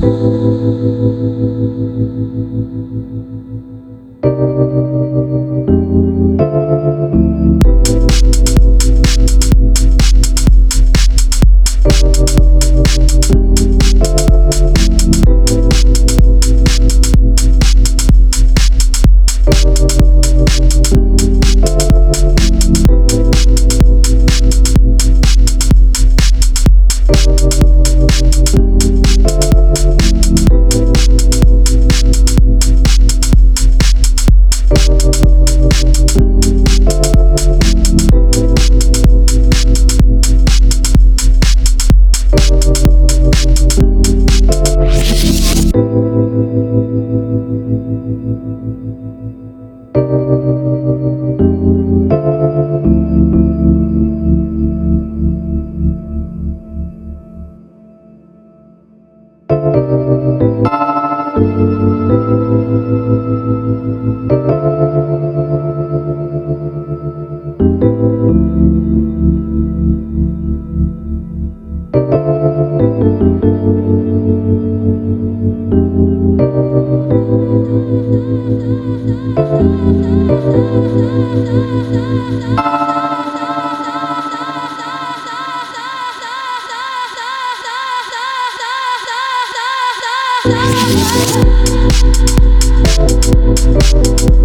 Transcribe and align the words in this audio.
Peace. 0.00 0.37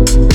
Thank 0.06 0.33